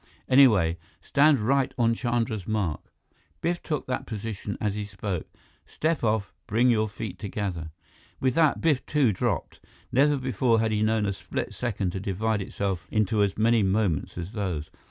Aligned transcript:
Anyway, 0.27 0.79
stand 0.99 1.37
right 1.39 1.75
on 1.77 1.93
Chandra's 1.93 2.47
mark" 2.47 2.81
Biff 3.39 3.61
took 3.61 3.85
that 3.85 4.07
position 4.07 4.57
as 4.59 4.73
he 4.73 4.83
spoke 4.83 5.27
"step 5.67 6.03
off, 6.03 6.33
bring 6.47 6.71
your 6.71 6.89
feet 6.89 7.19
together" 7.19 7.69
With 8.19 8.33
that, 8.33 8.61
Biff, 8.61 8.83
too, 8.87 9.13
dropped. 9.13 9.59
Never 9.91 10.17
before 10.17 10.59
had 10.59 10.71
he 10.71 10.81
known 10.81 11.05
a 11.05 11.13
split 11.13 11.53
second 11.53 11.91
to 11.91 11.99
divide 11.99 12.41
itself 12.41 12.87
into 12.89 13.21
as 13.21 13.37
many 13.37 13.61
moments 13.61 14.17
as 14.17 14.31
those. 14.31 14.71